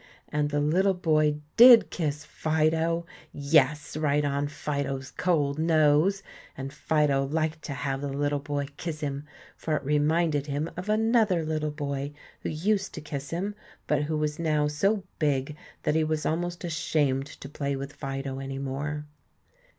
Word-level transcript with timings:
And 0.29 0.49
the 0.49 0.59
little 0.59 0.95
boy 0.95 1.35
did 1.57 1.91
kiss 1.91 2.25
Fido, 2.25 3.05
yes, 3.31 3.95
right 3.95 4.25
on 4.25 4.47
Fido's 4.47 5.11
cold 5.11 5.59
nose; 5.59 6.23
and 6.57 6.73
Fido 6.73 7.23
liked 7.23 7.61
to 7.65 7.73
have 7.73 8.01
the 8.01 8.07
little 8.11 8.39
boy 8.39 8.65
kiss 8.77 9.01
him, 9.01 9.25
for 9.55 9.75
it 9.75 9.83
reminded 9.83 10.47
him 10.47 10.71
of 10.75 10.89
another 10.89 11.45
little 11.45 11.69
boy 11.69 12.13
who 12.41 12.49
used 12.49 12.95
to 12.95 13.01
kiss 13.01 13.29
him, 13.29 13.53
but 13.85 14.01
who 14.01 14.17
was 14.17 14.39
now 14.39 14.67
so 14.67 15.03
big 15.19 15.55
that 15.83 15.93
he 15.93 16.03
was 16.03 16.25
almost 16.25 16.63
ashamed 16.63 17.27
to 17.27 17.47
play 17.47 17.75
with 17.75 17.93
Fido 17.93 18.39
any 18.39 18.57
more. 18.57 19.05